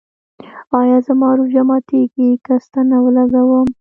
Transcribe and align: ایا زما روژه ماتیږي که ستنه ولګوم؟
ایا 0.79 0.97
زما 1.07 1.29
روژه 1.39 1.61
ماتیږي 1.69 2.29
که 2.45 2.53
ستنه 2.65 2.97
ولګوم؟ 3.01 3.67